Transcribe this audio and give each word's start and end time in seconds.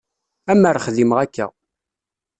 Amer 0.51 0.75
xdimeɣ 0.85 1.17
akka. 1.25 1.45